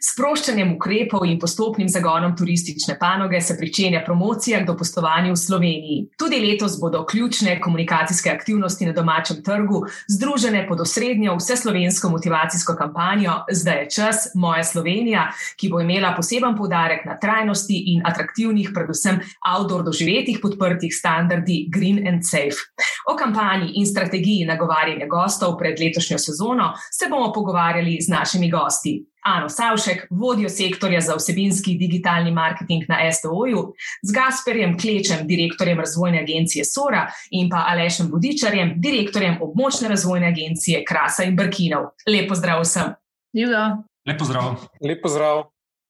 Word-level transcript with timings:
S 0.00 0.14
sproščanjem 0.14 0.74
ukrepov 0.76 1.24
in 1.26 1.38
postopnim 1.42 1.88
zagonom 1.88 2.36
turistične 2.36 2.96
panoge 2.98 3.40
se 3.40 3.56
pričenja 3.58 4.02
promocija 4.06 4.60
k 4.62 4.66
dopustovanju 4.68 5.32
v 5.32 5.40
Sloveniji. 5.40 5.98
Tudi 6.18 6.40
letos 6.40 6.78
bodo 6.80 7.04
ključne 7.06 7.60
komunikacijske 7.60 8.30
aktivnosti 8.30 8.86
na 8.86 8.92
domačem 8.92 9.42
trgu 9.44 9.82
združene 10.08 10.66
pod 10.68 10.80
osrednjo 10.80 11.36
vseslovensko 11.36 12.08
motivacijsko 12.08 12.76
kampanjo 12.78 13.40
Zdaj 13.52 13.80
je 13.82 13.90
čas, 13.90 14.28
moja 14.34 14.64
Slovenija, 14.64 15.28
ki 15.60 15.68
bo 15.72 15.80
imela 15.80 16.14
poseben 16.16 16.56
poudarek 16.56 17.04
na 17.06 17.18
trajnosti 17.20 17.76
in 17.94 18.02
atraktivnih, 18.06 18.70
predvsem 18.74 19.20
outdoor 19.54 19.84
doživetih 19.84 20.38
podprtih 20.42 20.94
standardi 20.94 21.64
Green 21.72 22.06
and 22.08 22.22
Safe. 22.24 22.68
O 23.10 23.16
kampanji 23.16 23.72
in 23.80 23.86
strategiji 23.86 24.46
nagovarjanja 24.48 25.06
gostov 25.06 25.58
pred 25.58 25.80
letošnjo 25.80 26.18
sezono 26.18 26.72
se 26.92 27.08
bomo 27.10 27.32
pogovarjali 27.32 27.98
z 28.00 28.08
našimi 28.08 28.50
gosti. 28.50 29.13
Ano 29.24 29.48
Savšek, 29.48 30.06
vodjo 30.10 30.48
sektorja 30.48 31.00
za 31.00 31.14
vsebinski 31.16 31.78
digitalni 31.80 32.32
marketing 32.32 32.84
na 32.88 32.98
STO-ju, 33.12 33.62
z 34.02 34.12
Gasperjem 34.12 34.74
Klečem, 34.78 35.26
direktorjem 35.26 35.80
razvojne 35.80 36.20
agencije 36.20 36.64
Sora 36.64 37.06
in 37.30 37.48
pa 37.48 37.64
Alešem 37.72 38.10
Budičarjem, 38.12 38.74
direktorjem 38.84 39.38
območne 39.40 39.88
razvojne 39.88 40.28
agencije 40.28 40.82
Krasa 40.84 41.24
in 41.24 41.36
Brkinov. 41.36 41.94
Lepo 42.04 42.36
zdrav 42.36 42.60
vsem. 42.66 42.92
Živijo. 43.34 43.64
Lepo 44.06 44.28
zdrav. 44.28 44.52
Lepo 44.84 45.08
zdrav. 45.08 45.42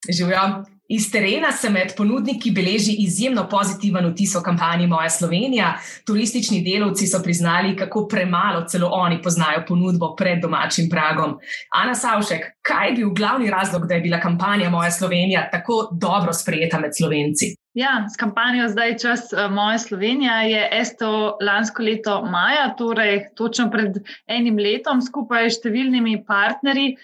Živijo. 0.08 0.46
Iz 0.88 1.06
terena 1.12 1.52
se 1.52 1.70
med 1.70 1.94
ponudniki 1.96 2.50
beleži 2.52 2.92
izjemno 2.98 3.46
pozitiven 3.48 4.10
vtis 4.10 4.34
o 4.36 4.42
kampanji 4.44 4.86
Moja 4.86 5.10
Slovenija. 5.10 5.70
Turistični 6.06 6.60
delavci 6.60 7.06
so 7.06 7.22
priznali, 7.24 7.76
kako 7.76 8.06
premalo 8.08 8.66
celo 8.68 8.90
oni 8.92 9.22
poznajo 9.22 9.64
ponudbo 9.68 10.14
pred 10.16 10.42
domačim 10.42 10.90
pragom. 10.90 11.38
Ana 11.72 11.94
Savšek, 11.94 12.44
kaj 12.62 12.88
je 12.88 12.94
bil 12.94 13.14
glavni 13.16 13.50
razlog, 13.50 13.86
da 13.88 13.94
je 13.94 14.00
bila 14.00 14.20
kampanja 14.20 14.70
Moja 14.70 14.90
Slovenija 14.90 15.48
tako 15.52 15.88
dobro 15.92 16.32
sprejeta 16.32 16.80
med 16.80 16.92
slovenci? 16.98 17.54
Ja, 17.74 18.04
s 18.12 18.16
kampanjo 18.16 18.68
zdaj 18.68 18.98
čas 18.98 19.32
uh, 19.32 19.50
Moja 19.52 19.78
Slovenija 19.78 20.42
je 20.42 20.68
esto 20.72 21.38
lansko 21.40 21.82
leto 21.82 22.20
maja, 22.24 22.74
torej 22.78 23.24
točno 23.36 23.70
pred 23.70 23.96
enim 24.26 24.60
letom, 24.60 25.00
skupaj 25.02 25.48
s 25.50 25.58
številnimi 25.58 26.20
partnerji, 26.26 26.96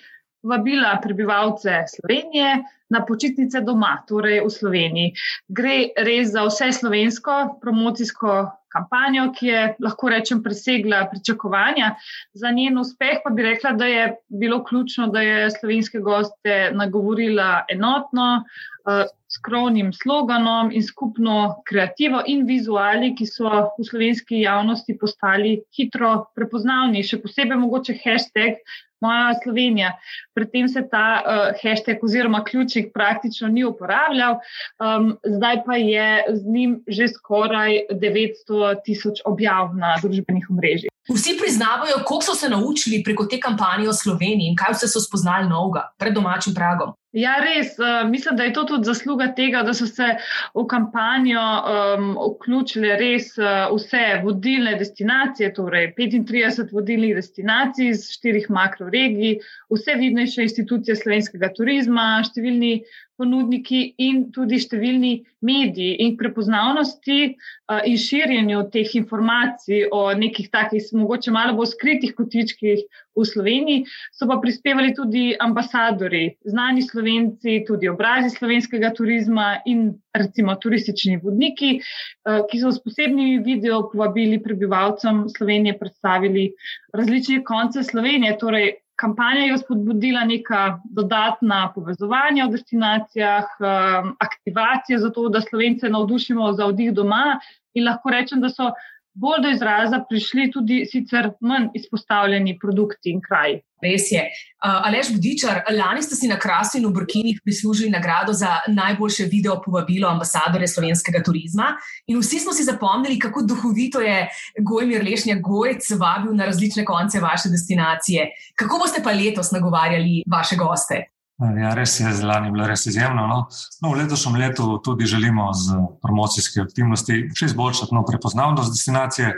vabila 0.43 0.99
prebivalce 1.03 1.85
Slovenije 1.89 2.63
na 2.91 3.05
počitnice 3.07 3.61
doma, 3.61 4.01
torej 4.09 4.41
v 4.45 4.51
Sloveniji. 4.51 5.13
Gre 5.49 5.93
res 5.97 6.33
za 6.35 6.47
vse 6.49 6.73
slovensko 6.75 7.37
promocijsko 7.63 8.51
kampanjo, 8.71 9.31
ki 9.35 9.47
je 9.47 9.63
lahko 9.83 10.11
rečem 10.11 10.43
presegla 10.43 11.05
pričakovanja. 11.11 11.95
Za 12.35 12.51
njen 12.55 12.79
uspeh 12.79 13.23
pa 13.25 13.31
bi 13.35 13.47
rekla, 13.47 13.73
da 13.79 13.87
je 13.87 14.05
bilo 14.29 14.63
ključno, 14.65 15.07
da 15.07 15.23
je 15.23 15.51
slovenske 15.51 15.99
goste 15.99 16.59
nagovorila 16.75 17.65
enotno, 17.71 18.29
uh, 18.41 19.07
skromnim 19.31 19.93
sloganom 19.93 20.71
in 20.73 20.83
skupno 20.83 21.63
kreativo 21.69 22.23
in 22.27 22.47
vizuali, 22.47 23.15
ki 23.15 23.27
so 23.27 23.51
v 23.79 23.87
slovenski 23.87 24.43
javnosti 24.43 24.99
postali 24.99 25.61
hitro 25.77 26.15
prepoznavni, 26.35 27.05
še 27.07 27.21
posebej 27.23 27.59
mogoče 27.59 27.99
hashtag 28.03 28.63
moja 29.01 29.35
Slovenija. 29.43 29.93
Predtem 30.35 30.69
se 30.69 30.83
ta 30.91 31.07
uh, 31.21 31.61
hashtag 31.63 32.05
oziroma 32.05 32.45
ključnik 32.45 32.93
praktično 32.95 33.49
ni 33.49 33.65
uporabljal, 33.65 34.39
um, 34.79 35.17
zdaj 35.25 35.63
pa 35.67 35.77
je 35.77 36.25
z 36.29 36.47
njim 36.47 36.79
že 36.87 37.09
skoraj 37.09 37.81
900 37.91 38.75
tisoč 38.85 39.25
objav 39.25 39.75
na 39.77 39.97
družbenih 40.03 40.51
omrežjih. 40.51 40.91
Vsi 41.15 41.37
priznavajo, 41.39 42.05
koliko 42.07 42.25
so 42.25 42.35
se 42.35 42.49
naučili 42.49 43.03
preko 43.05 43.25
te 43.27 43.41
kampanje 43.41 43.89
o 43.89 43.93
Sloveniji 43.93 44.49
in 44.49 44.57
kaj 44.57 44.77
vse 44.77 44.89
so 44.89 45.01
spoznali 45.03 45.49
novega 45.49 45.89
pred 45.99 46.15
domačim 46.15 46.55
pragom. 46.55 46.93
Ja, 47.13 47.33
res. 47.43 47.73
Uh, 47.79 48.07
mislim, 48.11 48.37
da 48.37 48.45
je 48.45 48.53
to 48.55 48.63
tudi 48.65 48.87
zasluga 48.87 49.27
tega, 49.35 49.65
da 49.67 49.75
so 49.75 49.87
se 49.87 50.07
v 50.55 50.63
kampanjo 50.71 51.43
um, 51.43 52.13
vključile 52.21 52.95
res 53.01 53.33
uh, 53.39 53.67
vse 53.75 54.21
vodilne 54.23 54.77
destinacije, 54.79 55.51
torej 55.57 55.89
35 55.99 56.71
vodilnih 56.73 57.17
destinacij 57.19 57.91
iz 57.91 58.07
štirih 58.15 58.47
makroregij, 58.55 59.41
vse 59.75 59.99
vidnejše 59.99 60.47
institucije 60.47 60.95
slovenskega 61.03 61.51
turizma, 61.57 62.07
številni 62.31 62.77
ponudniki 63.21 63.83
in 64.01 64.23
tudi 64.35 64.59
številni 64.63 65.13
mediji 65.45 66.01
in 66.05 66.17
prepoznavnosti 66.21 67.19
uh, 67.29 67.81
in 67.89 67.99
širjenju 68.01 68.65
teh 68.73 68.97
informacij 68.99 69.87
o 69.93 70.03
nekih 70.17 70.51
takih, 70.53 70.89
mogoče 70.97 71.33
malo 71.35 71.57
bolj 71.59 71.73
skritih 71.75 72.15
kotičkih 72.17 72.83
v 73.17 73.25
Sloveniji, 73.27 73.85
so 74.17 74.29
pa 74.31 74.39
prispevali 74.41 74.95
tudi 74.97 75.31
ambasadori, 75.41 76.37
znani 76.47 76.85
slovenci, 76.87 77.61
tudi 77.69 77.91
obrazi 77.91 78.31
slovenskega 78.33 78.93
turizma 78.97 79.49
in 79.69 79.91
recimo 80.17 80.55
turistični 80.61 81.19
vodniki, 81.25 81.73
uh, 81.81 82.45
ki 82.49 82.63
so 82.63 82.73
s 82.73 82.83
posebnimi 82.85 83.41
video 83.45 83.83
povabili 83.93 84.41
prebivalcem 84.43 85.27
Slovenije 85.33 85.79
predstavili 85.81 86.51
različne 86.97 87.43
konce 87.45 87.85
Slovenije. 87.85 88.39
Torej, 88.41 88.73
kampanja 89.01 89.47
je 89.49 89.59
spodbudila 89.59 90.25
neka 90.29 90.81
dodatna 90.85 91.73
povezovanja 91.75 92.47
v 92.47 92.57
destinacijah, 92.57 93.49
um, 93.61 94.13
aktivacije 94.21 94.99
za 94.99 95.11
to, 95.11 95.29
da 95.29 95.41
slovence 95.41 95.89
navdušimo 95.89 96.53
za 96.53 96.67
oddih 96.67 96.93
doma. 96.95 97.39
In 97.75 97.87
lahko 97.87 98.11
rečem, 98.11 98.41
da 98.43 98.51
so 98.51 98.73
bolj 99.15 99.43
do 99.43 99.51
izraza 99.51 100.05
prišli 100.09 100.51
tudi 100.53 100.85
sicer 100.91 101.31
manj 101.41 101.69
izpostavljeni 101.75 102.59
produkti 102.59 103.11
in 103.11 103.21
kraji. 103.21 103.61
Res 103.81 104.11
je. 104.13 104.21
Uh, 104.21 104.87
Alež 104.89 105.09
Budičar, 105.15 105.63
lani 105.73 106.03
ste 106.05 106.15
si 106.15 106.29
na 106.29 106.37
Krasu 106.37 106.77
in 106.79 106.85
v 106.85 106.93
Burkinih 106.99 107.39
prislužili 107.45 107.89
nagrado 107.91 108.33
za 108.37 108.59
najboljše 108.69 109.25
video 109.33 109.57
povabilo 109.65 110.09
ambasadore 110.09 110.69
slovenskega 110.69 111.23
turizma. 111.25 111.71
In 112.07 112.21
vsi 112.21 112.43
smo 112.45 112.53
si 112.53 112.67
zapomnili, 112.69 113.19
kako 113.19 113.43
duhovito 113.49 114.03
je 114.05 114.27
Gojmir 114.61 115.05
Lešnja 115.05 115.39
Gojc 115.41 115.89
vabil 115.97 116.37
na 116.37 116.51
različne 116.51 116.85
konce 116.85 117.21
vaše 117.21 117.49
destinacije. 117.49 118.29
Kako 118.55 118.83
boste 118.85 119.01
pa 119.03 119.17
letos 119.17 119.51
nagovarjali 119.57 120.23
vaše 120.29 120.61
goste? 120.61 121.07
Ja, 121.41 121.73
res 121.75 121.95
je, 122.01 122.11
lani 122.25 122.51
je 122.51 122.53
bilo 122.53 122.67
res 122.69 122.85
izjemno. 122.87 123.25
No. 123.27 123.39
No, 123.81 123.93
v 123.93 124.03
letošnjem 124.03 124.37
letu 124.43 124.67
tudi 124.85 125.09
želimo 125.09 125.49
z 125.57 125.79
promocijske 126.03 126.61
aktivnosti 126.61 127.23
še 127.37 127.49
izboljšati 127.49 127.97
no, 127.97 128.05
prepoznavnost 128.05 128.75
destinacije, 128.75 129.33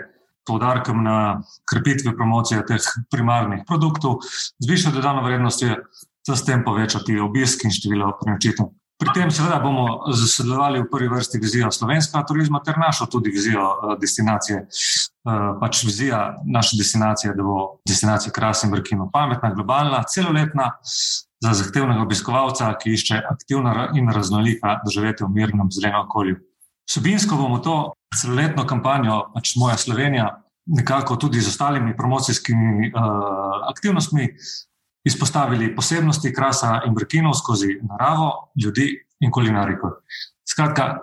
poudarkom 0.46 1.04
na 1.06 1.16
krepitvi 1.70 2.10
promocije 2.16 2.64
teh 2.66 2.86
primarnih 3.10 3.62
produktov, 3.68 4.18
zvišati 4.58 4.96
dodano 4.96 5.22
vrednost, 5.22 5.62
da 6.26 6.36
s 6.36 6.44
tem 6.46 6.64
povečati 6.66 7.20
obisk 7.22 7.62
in 7.64 7.74
število 7.74 8.16
prenočitev. 8.18 8.72
Pri 9.02 9.10
tem, 9.14 9.30
seveda, 9.34 9.56
bomo 9.58 10.12
sodelovali 10.14 10.82
v 10.82 10.88
prvi 10.90 11.08
vrsti 11.10 11.38
vizijo 11.42 11.70
slovenskega 11.74 12.22
turizma, 12.26 12.60
ter 12.62 12.78
našo 12.78 13.08
tudi 13.10 13.32
vizijo 13.34 13.62
uh, 13.62 13.94
destinacije. 13.98 14.60
Uh, 15.26 15.54
pač 15.58 15.84
vizija 15.86 16.20
naše 16.46 16.78
destinacije, 16.78 17.34
da 17.34 17.46
bo 17.46 17.82
destinacija 17.88 18.34
Krasna 18.34 18.68
in 18.68 18.74
Brkino 18.76 19.08
pametna, 19.10 19.50
globalna, 19.54 20.04
celoletna, 20.06 20.70
za 21.42 21.52
zahtevnega 21.58 22.02
obiskovalca, 22.02 22.70
ki 22.78 22.94
išče 22.94 23.20
aktivna 23.30 23.90
in 23.98 24.10
raznolika 24.14 24.78
doživetje 24.86 25.26
v 25.26 25.34
mirnem 25.34 25.70
zelenem 25.74 26.04
okolju. 26.06 26.38
Subinsko 26.90 27.36
bomo 27.36 27.58
to 27.58 27.76
celoletno 28.14 28.66
kampanjo, 28.66 29.18
pač 29.34 29.56
moja 29.58 29.76
Slovenija, 29.76 30.28
nekako 30.66 31.16
tudi 31.16 31.40
z 31.40 31.50
ostalimi 31.50 31.96
promocijskimi 31.96 32.92
uh, 32.92 33.70
aktivnostmi, 33.70 34.28
izpostavili 35.04 35.72
posebnosti 35.74 36.30
krasa 36.34 36.82
in 36.86 36.94
brkinov 36.94 37.34
skozi 37.34 37.74
naravo, 37.82 38.52
ljudi 38.64 38.92
in 39.20 39.30
kulinariko. 39.30 39.96
Skratka, 40.52 40.98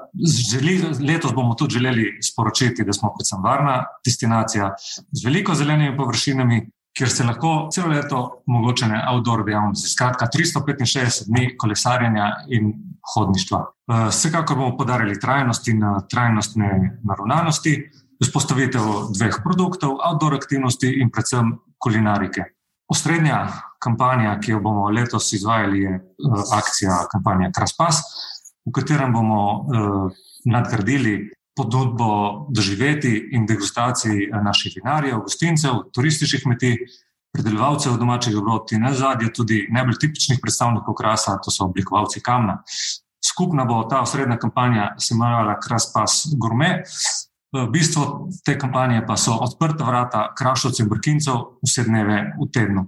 želi, 0.52 0.78
letos 1.04 1.34
bomo 1.36 1.56
tudi 1.56 1.80
želeli 1.80 2.18
sporočiti, 2.24 2.84
da 2.84 2.94
smo 2.94 3.12
predvsem 3.16 3.44
varna 3.44 3.84
destinacija 4.06 4.74
z 5.12 5.26
veliko 5.26 5.56
zelenimi 5.56 5.98
površinami, 5.98 6.62
kjer 7.00 7.10
se 7.10 7.24
lahko 7.24 7.70
celo 7.72 7.94
leto 7.94 8.18
omogočene 8.48 9.00
outdoor 9.14 9.46
dejavnosti. 9.48 9.88
Skratka, 9.88 10.28
365 10.34 11.30
dni 11.30 11.54
kolesarjenja 11.58 12.28
in 12.52 12.74
hodništva. 13.14 13.62
Eh, 13.64 14.08
vsekakor 14.10 14.58
bomo 14.58 14.78
podarili 14.78 15.20
trajnost 15.20 15.68
in 15.72 15.84
eh, 15.84 16.02
trajnostne 16.12 17.00
naravnanosti, 17.08 17.78
vzpostavitev 18.20 18.92
dveh 19.16 19.40
produktov, 19.44 19.96
outdoor 20.10 20.36
aktivnosti 20.36 20.92
in 21.02 21.12
predvsem 21.12 21.56
kulinarike. 21.80 22.44
Osrednja 22.92 23.46
kampanja, 23.80 24.36
ki 24.44 24.52
jo 24.52 24.60
bomo 24.60 24.90
letos 24.92 25.32
izvajali, 25.34 25.86
je 25.86 25.96
eh, 25.96 26.44
akcija 26.60 27.06
kampanja 27.14 27.54
Kraspas, 27.56 28.04
v 28.68 28.76
katerem 28.76 29.14
bomo 29.16 29.66
nadgradili 30.46 31.32
ponudbo 31.60 32.48
doživeti 32.56 33.12
in 33.36 33.46
degustacij 33.46 34.30
naših 34.44 34.80
vinarjev, 34.80 35.20
gostincev, 35.28 35.84
turističnih 35.94 36.44
kmetij, 36.46 36.78
predelovalcev 37.36 37.98
domačih 38.00 38.34
dobrot 38.34 38.72
in 38.72 38.82
na 38.88 38.94
zadnje 38.94 39.34
tudi 39.36 39.66
najbolj 39.72 40.00
tipičnih 40.02 40.40
predstavnikov 40.42 40.96
krasa, 40.98 41.38
to 41.44 41.52
so 41.52 41.68
oblikovalci 41.68 42.24
kamna. 42.26 42.62
Skupna 43.26 43.66
bo 43.68 43.84
ta 43.90 44.02
osrednja 44.02 44.38
kampanja, 44.40 44.94
se 44.98 45.14
imenovala 45.14 45.60
Kraspas 45.60 46.24
Gourmet. 46.40 46.88
Bistvo 47.74 48.30
te 48.46 48.54
kampanje 48.62 49.02
pa 49.08 49.16
so 49.18 49.34
odprta 49.42 49.86
vrata 49.86 50.20
krašovcev 50.38 50.86
in 50.86 50.90
brkincev 50.90 51.40
vse 51.66 51.84
dneve 51.88 52.20
v 52.38 52.46
tednu. 52.54 52.84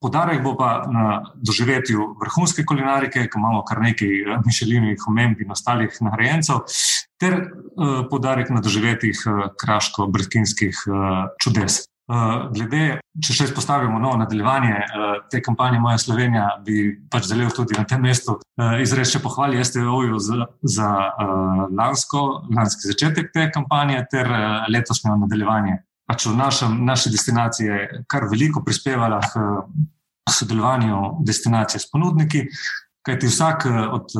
Podarek 0.00 0.40
bo 0.42 0.54
pa 0.56 0.70
na 0.88 1.18
doživetju 1.36 2.14
vrhunske 2.22 2.64
kulinarike, 2.64 3.26
ki 3.28 3.38
imamo 3.38 3.60
kar 3.68 3.82
nekaj 3.84 4.40
mišelinovih 4.46 5.04
omemb 5.12 5.44
in 5.44 5.52
ostalih 5.52 6.00
nagrajencev, 6.00 6.64
ter 7.20 7.50
podarek 8.10 8.50
na 8.50 8.60
doživetjih 8.64 9.20
kraško-brkinskih 9.58 10.82
čudes. 11.42 11.84
Glede, 12.54 13.00
če 13.20 13.34
še 13.36 13.46
izpostavimo 13.50 13.98
novo 14.00 14.16
nadaljevanje 14.16 14.78
te 15.28 15.42
kampanje 15.44 15.80
Moja 15.82 15.98
Slovenija, 16.00 16.46
bi 16.64 16.94
pač 17.12 17.28
želel 17.28 17.50
tudi 17.52 17.76
na 17.76 17.84
tem 17.84 18.00
mestu 18.00 18.38
izreči 18.80 19.20
pohvali 19.20 19.60
STO-ju 19.60 20.16
za, 20.24 20.46
za 20.62 20.88
lansko, 21.68 22.22
lanski 22.56 22.88
začetek 22.94 23.28
te 23.34 23.50
kampanje 23.52 24.00
ter 24.10 24.30
letošnjo 24.72 25.18
nadaljevanje. 25.26 25.82
Pač 26.08 26.24
v 26.30 26.36
našem, 26.38 26.80
naši 26.88 27.12
destinaciji 27.12 27.68
je 27.68 28.02
kar 28.08 28.24
veliko 28.32 28.64
prispevala 28.64 29.20
k 29.20 29.44
sodelovanju 30.32 31.18
destinacije 31.28 31.80
s 31.84 31.90
ponudniki, 31.92 32.46
kajti 33.08 33.30
vsak 33.32 33.64
od 33.96 34.12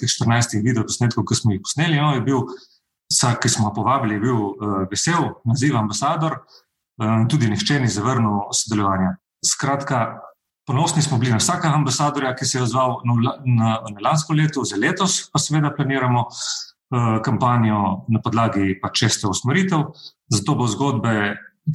teh 0.00 0.08
14 0.08 0.58
videoposnetkov, 0.64 1.28
ki 1.28 1.36
smo 1.38 1.54
jih 1.54 1.62
posneli, 1.62 2.00
no, 2.00 2.14
je 2.16 2.24
bil, 2.24 2.42
vsak, 3.12 3.42
ki 3.44 3.52
smo 3.52 3.68
ga 3.68 3.74
povabili, 3.76 4.18
bil 4.22 4.56
vesel, 4.90 5.28
naziv 5.44 5.76
ambasador. 5.76 6.40
Eh, 7.00 7.26
tudi 7.28 7.48
nihče 7.48 7.80
ni 7.80 7.88
zavrnil 7.88 8.50
sodelovanja. 8.52 9.14
Skratka, 9.46 10.20
ponosni 10.68 11.02
smo 11.02 11.18
bili 11.18 11.32
na 11.32 11.38
vsakega 11.40 11.74
ambasadorja, 11.74 12.34
ki 12.36 12.44
se 12.44 12.58
je 12.58 12.62
odzval 12.62 12.98
na, 13.08 13.36
na, 13.44 13.70
na 13.94 14.08
lansko 14.08 14.36
leto, 14.36 14.64
za 14.68 14.76
letos 14.76 15.22
pa 15.32 15.40
seveda 15.40 15.70
planiramo 15.76 16.26
uh, 16.28 17.22
kampanjo 17.24 18.04
na 18.08 18.20
podlagi 18.20 18.76
pa 18.82 18.92
česte 18.92 19.30
usmeritev. 19.30 19.86
Zato 20.28 20.54
bo 20.54 20.68
zgodbe, 20.68 21.14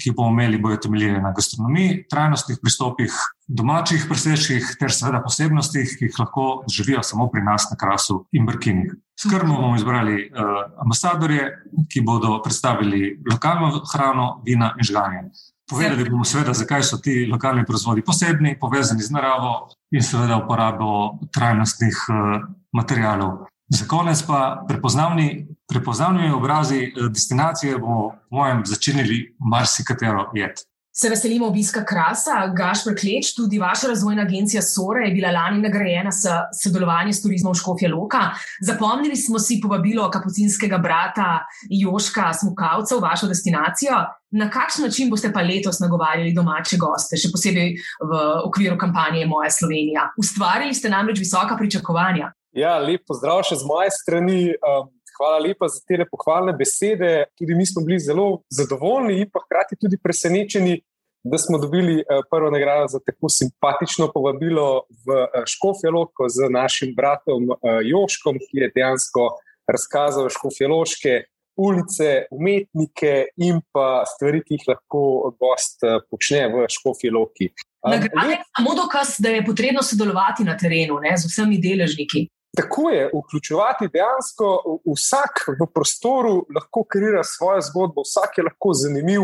ki 0.03 0.13
bomo 0.13 0.29
imeli, 0.35 0.61
bojo 0.61 0.77
temeljile 0.85 1.17
na 1.21 1.33
gastronomiji, 1.33 2.03
trajnostnih 2.11 2.61
pristopih, 2.61 3.17
domačih 3.47 4.05
presečkih 4.09 4.75
ter 4.79 4.91
seveda 4.93 5.21
posebnostih, 5.23 5.95
ki 5.97 6.09
jih 6.09 6.19
lahko 6.19 6.63
živijo 6.71 7.03
samo 7.03 7.27
pri 7.29 7.43
nas 7.43 7.67
na 7.71 7.77
krasu 7.77 8.25
in 8.31 8.45
brkinih. 8.45 8.93
Skrbno 9.19 9.55
bomo 9.61 9.75
izbrali 9.75 10.29
uh, 10.29 10.47
ambasadorje, 10.81 11.49
ki 11.91 12.01
bodo 12.01 12.39
predstavili 12.43 13.19
lokalno 13.31 13.83
hrano, 13.93 14.41
vina 14.45 14.73
in 14.77 14.83
žganje. 14.83 15.29
Povedali 15.69 16.09
bomo, 16.09 16.25
seveda, 16.25 16.53
zakaj 16.53 16.83
so 16.83 16.97
ti 16.97 17.25
lokalni 17.31 17.65
proizvodi 17.65 18.03
posebni, 18.05 18.57
povezani 18.59 19.01
z 19.01 19.13
naravo 19.13 19.69
in 19.91 20.03
seveda 20.03 20.37
uporabo 20.37 21.19
trajnostnih 21.33 22.05
uh, 22.09 22.47
materijalov. 22.73 23.45
Za 23.69 23.87
konec 23.89 24.21
pa 24.27 24.65
prepoznavni, 24.67 25.47
prepoznavni 25.69 26.31
obrazi 26.33 26.91
uh, 26.91 27.09
destinacije 27.13 27.77
bomo, 27.77 28.09
po 28.29 28.41
mojem, 28.41 28.65
začenjali 28.65 29.35
marsikatero 29.39 30.31
jed. 30.33 30.65
Se 30.97 31.09
veselimo 31.09 31.47
obiska 31.47 31.81
Krasa, 31.83 32.47
Gašpr 32.55 32.93
Kleč, 32.95 33.33
tudi 33.35 33.59
vaša 33.59 33.87
razvojna 33.87 34.21
agencija 34.21 34.61
Sora 34.61 35.01
je 35.03 35.11
bila 35.11 35.31
lani 35.31 35.59
nagrajena 35.61 36.11
s 36.11 36.23
sodelovanjem 36.63 37.13
s 37.13 37.21
turizmom 37.23 37.53
Škofja 37.53 37.89
Loka. 37.95 38.29
Zapomnili 38.61 39.15
smo 39.15 39.39
si 39.39 39.59
povabilo 39.63 40.07
kapucinskega 40.11 40.77
brata 40.77 41.43
Joška 41.69 42.31
Smukavca 42.33 42.95
v 42.95 43.01
vašo 43.03 43.27
destinacijo. 43.27 43.99
Na 44.31 44.47
kakšen 44.49 44.87
način 44.87 45.09
boste 45.09 45.33
pa 45.33 45.43
letos 45.43 45.81
nagovarjali 45.83 46.31
domače 46.33 46.79
goste, 46.79 47.19
še 47.19 47.27
posebej 47.35 47.75
v 47.99 48.23
okviru 48.47 48.79
kampanje 48.79 49.27
Moja 49.27 49.51
Slovenija? 49.51 50.13
Ustvarili 50.17 50.73
ste 50.73 50.89
namreč 50.89 51.19
visoka 51.19 51.59
pričakovanja. 51.59 52.31
Ja, 52.55 52.77
lep 52.79 53.03
pozdrav 53.03 53.43
še 53.43 53.59
z 53.59 53.67
moje 53.67 53.91
strani. 53.99 54.41
Um, 54.63 54.94
hvala 55.17 55.39
lepa 55.39 55.67
za 55.67 55.79
te 55.87 56.05
pohvalne 56.11 56.53
besede. 56.53 57.25
Tudi 57.37 57.55
mi 57.55 57.65
smo 57.65 57.83
bili 57.85 57.99
zelo 57.99 58.41
zadovoljni 58.49 59.21
in 59.21 59.29
pa 59.33 59.39
hkrati 59.45 59.75
tudi 59.81 59.97
presenečeni, 60.03 60.81
da 61.25 61.37
smo 61.37 61.57
dobili 61.57 61.99
eh, 61.99 62.03
prvo 62.31 62.49
nagrado 62.51 62.87
za 62.87 62.99
tako 62.99 63.29
simpatično 63.29 64.11
povabilo 64.13 64.85
v 65.05 65.07
eh, 65.23 65.43
Škofjeloko 65.45 66.29
z 66.29 66.49
našim 66.49 66.93
bratom 66.95 67.43
eh, 67.51 67.55
Joškom, 67.91 68.37
ki 68.37 68.61
je 68.61 68.71
dejansko 68.75 69.29
razkazal 69.67 70.29
škofjeloške 70.29 71.23
ulice, 71.57 72.09
umetnike 72.31 73.13
in 73.37 73.61
pa 73.71 74.03
stvari, 74.05 74.43
ki 74.43 74.57
jih 74.57 74.65
lahko 74.67 75.01
gost 75.39 75.85
počne 76.11 76.43
v 76.51 76.65
Škofjeloki. 76.69 77.47
Nagrada 77.87 78.31
je 78.33 78.41
samo 78.57 78.75
dokaz, 78.75 79.15
da 79.19 79.29
je 79.29 79.45
potrebno 79.45 79.83
sodelovati 79.83 80.43
na 80.43 80.57
terenu 80.57 80.99
ne, 80.99 81.15
z 81.17 81.31
vsemi 81.31 81.57
deležniki. 81.63 82.27
Tako 82.55 82.89
je, 82.89 83.09
vključevati 83.13 83.89
dejansko 83.93 84.79
vsak 84.95 85.33
v 85.59 85.67
prostoru, 85.73 86.45
lahko 86.55 86.83
kreira 86.83 87.23
svojo 87.23 87.61
zgodbo, 87.61 88.01
vsak 88.05 88.37
je 88.37 88.43
lahko 88.43 88.73
zanimiv 88.73 89.21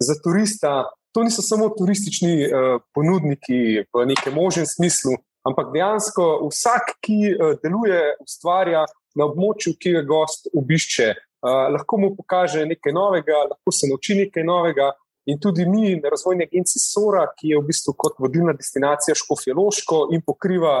za 0.00 0.14
turista. 0.24 0.90
To 1.14 1.22
niso 1.22 1.42
samo 1.42 1.68
turistični 1.78 2.46
uh, 2.46 2.80
ponudniki 2.94 3.84
v 3.94 4.06
nekem 4.06 4.34
možnem 4.34 4.66
smislu, 4.66 5.12
ampak 5.44 5.72
dejansko 5.74 6.48
vsak, 6.48 6.96
ki 7.04 7.18
uh, 7.34 7.52
deluje, 7.62 8.00
ustvarja 8.24 8.86
na 9.14 9.28
območju, 9.28 9.76
ki 9.78 9.92
ga 9.98 10.02
gost 10.08 10.48
obišče, 10.56 11.08
uh, 11.12 11.68
lahko 11.76 12.00
mu 12.00 12.14
pokaže 12.16 12.64
nekaj 12.66 12.96
novega, 12.96 13.44
lahko 13.52 13.74
se 13.74 13.90
nauči 13.92 14.18
nekaj 14.24 14.48
novega. 14.48 14.92
In 15.30 15.38
tudi 15.38 15.68
mi, 15.68 15.92
na 16.00 16.10
razvojni 16.10 16.48
agenciji 16.48 16.80
Sora, 16.82 17.28
ki 17.36 17.52
je 17.52 17.58
v 17.60 17.66
bistvu 17.68 17.92
kot 17.94 18.16
vodilna 18.18 18.56
destinacija 18.58 19.14
Škofjeloško 19.14 20.08
in 20.16 20.24
pokriva 20.26 20.80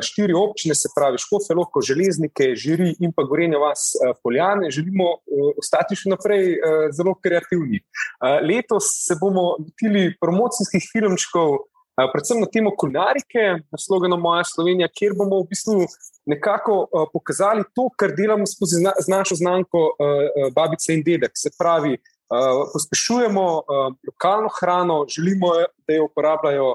štiri 0.00 0.32
občine, 0.32 0.74
se 0.74 0.88
pravi 0.96 1.18
Škofe, 1.18 1.54
Loko, 1.54 1.82
Železnike, 1.84 2.54
Žiri 2.56 2.94
in 3.00 3.12
pa 3.12 3.26
Gorenje 3.28 3.58
vas 3.60 3.92
Poljane, 4.22 4.70
želimo 4.70 5.18
ostati 5.58 5.98
še 5.98 6.08
naprej 6.14 6.56
zelo 6.96 7.12
kreativni. 7.20 7.82
Letos 8.46 8.88
se 9.04 9.18
bomo 9.20 9.56
lotili 9.58 10.14
promocijskih 10.20 10.88
filmčkov, 10.92 11.58
predvsem 12.12 12.40
na 12.40 12.48
temo 12.48 12.72
kulinarike, 12.78 13.44
na 13.68 13.78
slogano 13.78 14.16
Moja 14.16 14.46
Slovenija, 14.48 14.88
kjer 14.88 15.12
bomo 15.18 15.42
v 15.42 15.50
bistvu 15.50 15.84
nekako 16.30 16.86
pokazali 17.12 17.66
to, 17.76 17.90
kar 17.98 18.14
delamo 18.16 18.46
skozi 18.48 18.80
z 18.80 19.12
našo 19.12 19.36
znamko 19.36 19.90
Babice 20.56 20.94
in 20.94 21.02
Dedek. 21.04 21.36
Se 21.36 21.52
pravi, 21.58 21.98
pospešujemo 22.72 23.44
lokalno 24.08 24.48
hrano, 24.56 25.02
želimo, 25.08 25.52
da 25.84 25.98
jo 25.98 26.06
uporabljajo 26.08 26.74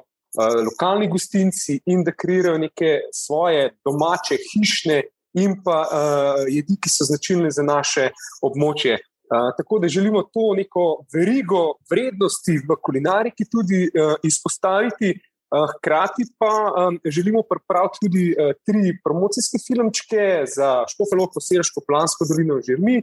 lokalni 0.65 1.07
gostinci 1.07 1.79
in 1.85 2.03
da 2.03 2.11
kreirajo 2.11 2.57
neke 2.57 2.99
svoje 3.13 3.71
domače, 3.85 4.37
hišne 4.51 5.01
in 5.37 5.57
pa 5.63 5.81
uh, 5.85 6.43
jedi, 6.49 6.77
ki 6.81 6.89
so 6.89 7.05
značilne 7.07 7.51
za 7.53 7.63
naše 7.63 8.09
območje. 8.41 8.97
Uh, 9.27 9.49
tako 9.57 9.79
da 9.83 9.89
želimo 9.91 10.23
to 10.33 10.53
neko 10.55 10.83
verigo 11.13 11.77
vrednosti 11.91 12.57
v 12.63 12.77
kulinariki 12.81 13.45
tudi 13.51 13.83
uh, 13.89 14.15
izpostaviti, 14.23 15.11
uh, 15.13 15.67
hkrati 15.73 16.29
pa 16.39 16.53
um, 16.71 16.99
želimo 17.05 17.43
pripraviti 17.49 18.01
tudi 18.05 18.25
uh, 18.31 18.55
tri 18.65 18.95
promocijske 19.03 19.59
filmčke 19.67 20.23
za 20.55 20.71
Škofelo, 20.93 21.27
Sirsko, 21.41 21.83
Plansko 21.87 22.27
dolino, 22.29 22.61
Žirmi, 22.63 23.01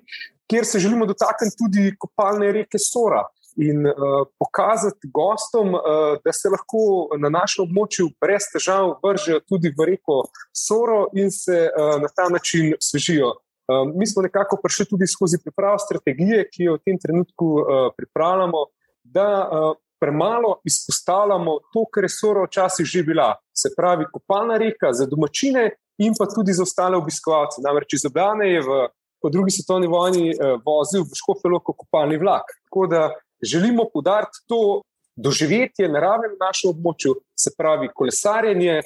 kjer 0.50 0.64
se 0.64 0.80
želimo 0.80 1.06
dotakniti 1.06 1.60
tudi 1.60 1.94
kopalne 1.98 2.52
reke 2.52 2.80
Sora 2.80 3.22
in 3.56 3.86
uh, 3.86 3.94
pokazati 4.38 5.10
gostom, 5.12 5.74
uh, 5.74 5.80
da 6.24 6.32
se 6.32 6.50
lahko 6.50 7.14
na 7.18 7.28
našem 7.28 7.64
območju 7.66 8.10
brez 8.20 8.48
težav 8.52 8.96
vržejo 9.04 9.40
tudi 9.48 9.72
v 9.78 9.90
reko 9.92 10.24
Soro 10.52 11.08
in 11.14 11.30
se 11.30 11.68
uh, 11.68 11.96
na 12.02 12.08
ta 12.08 12.28
način 12.28 12.74
svežijo. 12.80 13.34
Uh, 13.64 13.88
mi 13.94 14.06
smo 14.06 14.22
nekako 14.22 14.58
prišli 14.62 14.86
tudi 14.90 15.06
skozi 15.06 15.38
pripravo 15.42 15.78
strategije, 15.78 16.48
ki 16.52 16.68
jo 16.68 16.74
v 16.76 16.84
tem 16.84 16.98
trenutku 17.00 17.46
uh, 17.60 17.86
pripravljamo, 17.96 18.66
da 19.04 19.28
uh, 19.44 19.76
premalo 20.00 20.60
izpostavljamo 20.64 21.58
to, 21.72 21.84
kar 21.94 22.04
je 22.04 22.12
Soro 22.12 22.44
včasih 22.44 22.86
že 22.86 23.02
bila. 23.02 23.34
Se 23.56 23.70
pravi, 23.76 24.04
kopalna 24.12 24.56
reka 24.60 24.92
za 24.92 25.06
domačine 25.06 25.70
in 25.98 26.12
pa 26.18 26.26
tudi 26.26 26.52
za 26.52 26.62
ostale 26.62 26.96
obiskovalce. 26.96 27.62
Namreč 27.64 27.94
iz 27.94 28.06
Obljane 28.06 28.52
je 28.52 28.60
v. 28.60 28.84
Po 29.24 29.30
drugi 29.32 29.50
svetovni 29.56 29.86
vojni 29.88 30.34
uh, 30.36 30.60
vozil 30.66 31.00
v 31.08 31.16
Škofelo 31.16 31.56
kopalni 31.64 32.18
vlak. 32.20 32.44
Tako 32.68 32.82
da 32.92 33.06
želimo 33.44 33.84
podariti 33.92 34.44
to 34.48 34.82
doživetje 35.16 35.88
narave 35.88 36.28
na 36.28 36.46
našem 36.46 36.70
območju, 36.74 37.14
se 37.38 37.50
pravi 37.58 37.88
kolesarjenje, 37.94 38.80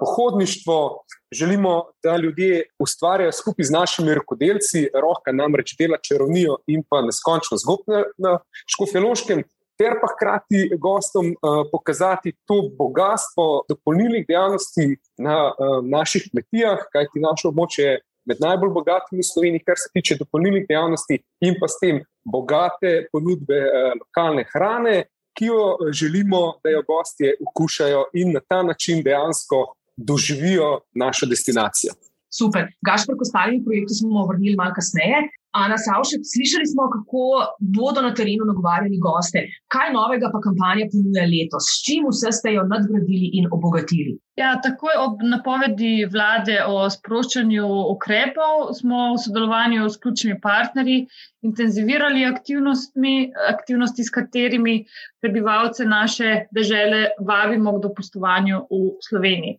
pohodništvo. 0.00 1.04
Želimo, 1.32 1.84
da 2.02 2.16
ljudje 2.16 2.64
ustvarjajo 2.78 3.32
skupaj 3.32 3.64
z 3.64 3.70
našimi 3.70 4.14
rokodelci, 4.14 4.88
roka 4.94 5.32
namreč 5.32 5.76
dela 5.78 5.98
čarovnijo 6.08 6.56
in 6.66 6.82
pa 6.88 7.02
neskončno 7.02 7.56
zgodbo 7.56 8.02
na 8.18 8.38
Škofjeloškem. 8.66 9.44
Ter 9.78 9.94
pa 10.00 10.08
hkrati 10.12 10.70
gostom 10.78 11.26
uh, 11.30 11.62
pokazati 11.72 12.32
to 12.44 12.56
bogatstvo 12.78 13.64
dopolnilnih 13.68 14.26
dejavnosti 14.28 14.96
na 15.18 15.36
uh, 15.46 15.78
naših 15.84 16.26
kmetijah, 16.30 16.82
kajti 16.92 17.22
naše 17.22 17.48
območje 17.48 17.86
je 17.86 18.00
med 18.30 18.42
najbolj 18.46 18.72
bogatimi 18.78 19.24
v 19.24 19.30
Sloveniji, 19.32 19.66
kar 19.66 19.78
se 19.82 19.90
tiče 19.94 20.18
dopolnilnih 20.20 20.66
dejavnosti 20.68 21.18
in 21.46 21.56
pa 21.60 21.68
s 21.68 21.80
tem 21.82 22.02
bogate 22.24 22.92
ponudbe 23.12 23.58
eh, 23.58 23.92
lokalne 24.00 24.46
hrane, 24.52 24.96
ki 25.36 25.50
jo 25.50 25.64
eh, 25.74 25.90
želimo, 26.00 26.42
da 26.62 26.74
jo 26.76 26.84
gostje 26.86 27.34
okušajo 27.48 28.04
in 28.22 28.34
na 28.36 28.40
ta 28.48 28.62
način 28.62 29.02
dejansko 29.06 29.64
doživijo 29.96 30.70
našo 30.94 31.26
destinacijo. 31.26 31.96
Super. 32.30 32.70
Gašpor, 32.86 33.18
ko 33.18 33.24
stavim 33.26 33.64
projektu, 33.64 33.94
smo 34.00 34.26
vrnili 34.30 34.56
malo 34.56 34.72
kasneje. 34.74 35.28
Ana 35.50 35.74
Savšek, 35.74 36.22
slišali 36.22 36.66
smo, 36.70 36.84
kako 36.94 37.22
bodo 37.58 38.04
na 38.04 38.12
terenu 38.14 38.44
nagovarjali 38.46 39.00
goste. 39.02 39.40
Kaj 39.74 39.88
novega 39.96 40.28
pa 40.30 40.38
kampanja 40.44 40.86
ponuja 40.92 41.24
letos? 41.26 41.66
S 41.72 41.80
čim 41.82 42.06
vse 42.06 42.30
ste 42.36 42.52
jo 42.54 42.62
nadgradili 42.70 43.32
in 43.34 43.48
obogatili? 43.50 44.14
Ja, 44.38 44.52
takoj 44.62 44.94
ob 45.02 45.24
napovedi 45.26 46.06
vlade 46.06 46.60
o 46.70 46.86
sproščanju 46.94 47.66
ukrepov 47.96 48.70
smo 48.78 49.10
v 49.16 49.20
sodelovanju 49.26 49.90
s 49.90 49.98
ključnimi 49.98 50.38
partnerji 50.38 51.00
intenzivirali 51.42 52.22
aktivnosti, 52.30 54.04
s 54.06 54.10
katerimi 54.14 54.84
prebivalce 55.18 55.82
naše 55.84 56.44
države 56.54 57.08
vabimo 57.26 57.74
k 57.74 57.82
dopustovanju 57.88 58.68
v 58.70 58.84
Sloveniji. 59.08 59.58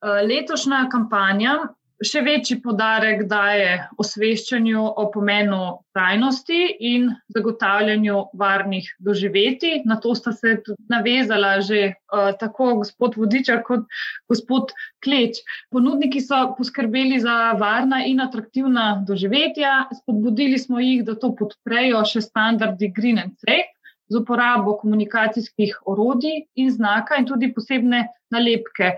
Letošnja 0.00 0.86
kampanja 0.88 1.58
še 2.04 2.22
večji 2.22 2.58
podarek 2.62 3.24
daje 3.30 3.78
osveščanju 3.98 4.82
o 5.02 5.06
pomenu 5.14 5.60
trajnosti 5.96 6.60
in 6.90 7.08
zagotavljanju 7.34 8.20
varnih 8.38 8.90
doživetij. 9.02 9.82
Na 9.88 9.98
to 10.02 10.14
sta 10.14 10.32
se 10.32 10.58
navezala 10.90 11.58
že 11.60 11.80
uh, 11.90 12.30
tako 12.38 12.74
gospod 12.82 13.18
Vodiča 13.18 13.60
kot 13.66 13.86
gospod 14.30 14.74
Kleč. 15.04 15.42
Ponudniki 15.74 16.22
so 16.22 16.54
poskrbeli 16.58 17.18
za 17.20 17.52
varna 17.58 18.04
in 18.06 18.20
atraktivna 18.22 19.02
doživetja, 19.08 19.88
spodbudili 20.02 20.58
smo 20.58 20.78
jih, 20.80 21.02
da 21.04 21.18
to 21.18 21.34
podprejo 21.34 22.04
še 22.06 22.22
standardi 22.22 22.92
Green 22.94 23.18
and 23.18 23.34
Safe 23.42 23.77
z 24.08 24.16
uporabo 24.16 24.76
komunikacijskih 24.80 25.76
orodij 25.86 26.46
in 26.54 26.70
znaka, 26.70 27.18
in 27.18 27.26
tudi 27.26 27.52
posebne 27.54 28.06
nalepke. 28.30 28.92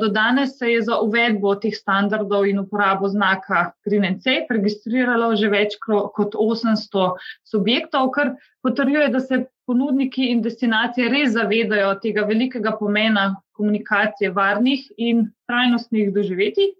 Do 0.00 0.08
danes 0.08 0.58
se 0.58 0.70
je 0.72 0.82
za 0.82 0.98
uvedbo 1.00 1.54
teh 1.54 1.74
standardov 1.74 2.46
in 2.46 2.58
uporabo 2.58 3.08
znaka 3.08 3.72
Green 3.84 4.04
and 4.04 4.22
Safe 4.22 4.46
registriralo 4.50 5.34
že 5.36 5.50
več 5.50 5.78
kot 5.82 6.34
800 6.34 7.10
subjektov, 7.44 8.10
kar 8.10 8.34
potrjuje, 8.62 9.08
da 9.08 9.20
se 9.20 9.44
ponudniki 9.66 10.30
in 10.30 10.42
destinacije 10.42 11.08
res 11.08 11.34
zavedajo 11.34 11.94
tega 12.02 12.26
velikega 12.26 12.74
pomena 12.78 13.36
komunikacije 13.56 14.30
varnih 14.30 14.86
in 14.96 15.28
trajnostnih 15.46 16.12
doživetij, 16.14 16.72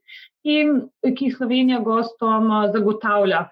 in 0.43 0.89
ki 1.03 1.31
Slovenija 1.31 1.79
gostom 1.81 2.51
zagotavlja. 2.73 3.47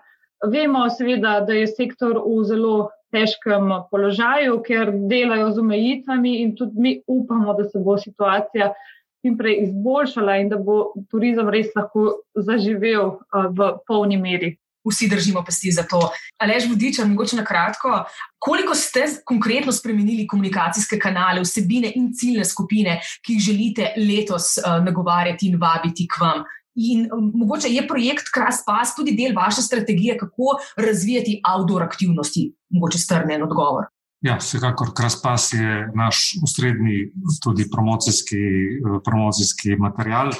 Vemo, 0.50 0.86
seveda, 0.90 1.40
da 1.46 1.52
je 1.52 1.66
sektor 1.68 2.18
v 2.24 2.44
zelo 2.48 2.90
težkem 3.12 3.72
položaju, 3.90 4.60
ker 4.66 4.92
delajo 5.10 5.50
z 5.52 5.58
omejitvami, 5.58 6.38
in 6.42 6.56
tudi 6.56 6.80
mi 6.80 6.94
upamo, 7.06 7.54
da 7.58 7.68
se 7.68 7.78
bo 7.78 7.98
situacija 7.98 8.72
čim 9.20 9.36
prej 9.36 9.58
izboljšala 9.66 10.38
in 10.40 10.48
da 10.48 10.56
bo 10.56 10.92
turizem 11.10 11.48
res 11.52 11.68
lahko 11.76 12.22
zaživel 12.34 13.18
v 13.52 13.72
polni 13.86 14.16
meri. 14.16 14.56
Vsi 14.80 15.10
držimo 15.12 15.42
pesti 15.44 15.68
za 15.76 15.82
to. 15.84 15.98
Alež 16.40 16.70
vodiča, 16.70 17.04
mogoče 17.04 17.36
na 17.36 17.44
kratko, 17.44 17.98
koliko 18.40 18.74
ste 18.74 19.04
konkretno 19.28 19.74
spremenili 19.76 20.24
komunikacijske 20.26 20.96
kanale, 20.98 21.42
vsebine 21.44 21.90
in 22.00 22.14
ciljne 22.16 22.46
skupine, 22.48 22.96
ki 23.20 23.36
jih 23.36 23.42
želite 23.50 23.90
letos 24.00 24.56
nagovarjati 24.86 25.50
in 25.50 25.60
vabiti 25.60 26.08
k 26.08 26.22
vam? 26.22 26.48
In 26.80 27.08
um, 27.12 27.30
mogoče 27.34 27.68
je 27.68 27.86
projekt 27.88 28.30
Kraspas 28.34 28.94
tudi 28.96 29.12
del 29.16 29.34
vaše 29.36 29.62
strategije, 29.62 30.16
kako 30.18 30.56
razvijati 30.76 31.40
outdoor 31.52 31.82
aktivnosti, 31.82 32.46
mogoče 32.70 32.98
strnen 32.98 33.42
odgovor. 33.42 33.90
Ja, 34.20 34.36
vsekakor 34.36 34.94
Kraspas 34.96 35.52
je 35.52 35.90
naš 35.94 36.34
ustredni 36.44 37.12
tudi 37.42 37.68
promocijski, 37.72 38.36
eh, 38.36 38.98
promocijski 39.04 39.76
material. 39.76 40.32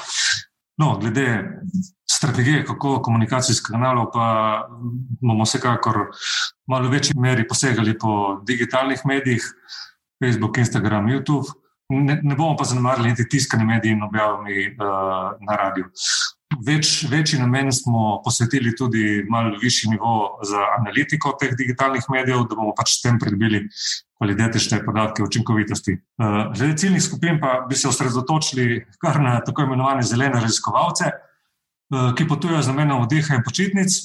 No, 0.80 0.98
glede 1.00 1.44
strategije, 2.10 2.64
kako 2.64 3.02
komunikacijskih 3.02 3.72
kanalov, 3.72 4.10
pa 4.12 4.26
bomo 5.20 5.44
vsekakor 5.44 5.96
malo 6.66 6.88
večji 6.88 7.18
meri 7.20 7.48
posegali 7.48 7.98
po 7.98 8.40
digitalnih 8.46 9.00
medijih, 9.04 9.44
Facebook, 10.24 10.58
Instagram, 10.58 11.06
YouTube 11.06 11.59
ne, 11.90 12.20
ne 12.22 12.34
bomo 12.36 12.56
pa 12.56 12.64
zanemarili 12.64 13.08
niti 13.08 13.28
tiskane 13.28 13.64
medije 13.64 13.92
in 13.92 14.02
objavami 14.02 14.66
uh, 14.68 15.32
na 15.46 15.56
radiju. 15.56 15.90
Več, 16.66 17.04
večji 17.06 17.38
namen 17.38 17.70
smo 17.72 18.20
posvetili 18.24 18.72
tudi 18.76 19.24
malo 19.30 19.58
višji 19.62 19.90
nivo 19.90 20.40
za 20.42 20.64
analitiko 20.78 21.36
teh 21.40 21.52
digitalnih 21.56 22.08
medijev, 22.10 22.42
da 22.50 22.58
bomo 22.58 22.72
pač 22.76 22.96
s 22.96 23.02
tem 23.04 23.18
pridobili 23.22 23.62
kvalitete 24.18 24.80
podatke 24.84 25.22
o 25.22 25.26
učinkovitosti. 25.26 25.92
Eh, 25.92 26.40
glede 26.56 26.76
ciljnih 26.76 27.02
skupin 27.02 27.38
pa 27.40 27.66
bi 27.68 27.76
se 27.76 27.88
osredotočili 27.88 28.86
kar 28.98 29.20
na 29.22 29.38
tako 29.44 29.62
imenovane 29.62 30.02
zelene 30.02 30.40
raziskovalce, 30.40 31.04
eh, 31.04 32.10
ki 32.16 32.28
potujejo 32.28 32.62
z 32.62 32.74
namenom 32.74 33.04
vdiha 33.06 33.38
in 33.38 33.46
počitnic 33.46 34.00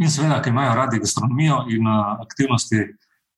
in 0.00 0.10
seveda, 0.10 0.40
ki 0.42 0.50
imajo 0.50 0.74
radi 0.74 0.98
gastronomijo 0.98 1.66
in 1.70 1.86
aktivnosti 2.24 2.80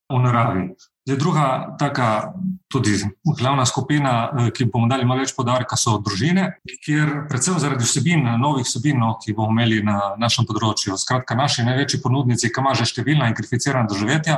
v 0.09 0.21
naravi. 0.23 0.69
Zdaj, 1.09 1.17
druga, 1.17 1.75
taka, 1.79 2.33
tudi 2.67 2.91
glavna 3.39 3.65
skupina, 3.65 4.29
eh, 4.29 4.51
ki 4.53 4.67
bomo 4.69 4.85
dali 4.87 5.05
malo 5.05 5.23
več 5.25 5.31
podarka, 5.33 5.73
so 5.73 5.95
družine, 5.97 6.43
kjer, 6.85 7.25
predvsem 7.31 7.57
zaradi 7.57 7.87
vsebin, 7.87 8.27
novih 8.37 8.67
vsebin, 8.67 8.99
no, 9.01 9.15
ki 9.17 9.33
bomo 9.33 9.49
imeli 9.49 9.79
na 9.81 10.13
našem 10.21 10.45
področju. 10.45 10.99
Skratka, 11.01 11.33
naši 11.33 11.65
največji 11.65 12.01
ponudnici, 12.03 12.51
ki 12.53 12.61
imajo 12.61 12.83
že 12.83 12.91
številna 12.91 13.25
in 13.25 13.33
kvalificirana 13.33 13.89
doživetja, 13.89 14.37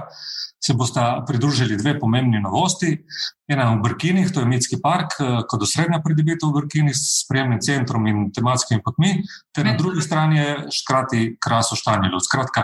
se 0.63 0.77
bosta 0.79 1.25
pridružili 1.27 1.75
dve 1.75 1.97
pomembni 1.99 2.39
novosti. 2.39 3.03
Ena 3.51 3.67
v 3.75 3.81
Brkinih, 3.89 4.31
to 4.31 4.39
je 4.39 4.47
Mitski 4.47 4.79
park, 4.79 5.19
eh, 5.19 5.43
kot 5.43 5.67
osrednja 5.67 5.99
pridobitev 5.99 6.53
v 6.53 6.61
Brkinih 6.61 6.95
s 6.95 7.25
spremnim 7.25 7.59
centrom 7.59 8.07
in 8.07 8.31
tematskimi 8.31 8.79
potmi, 8.79 9.25
ter 9.51 9.65
na 9.67 9.75
drugi 9.75 9.99
strani 9.99 10.39
je 10.39 10.57
škrati 10.71 11.35
kraso 11.35 11.75
Štanjelo. 11.75 12.23
Skratka, 12.23 12.63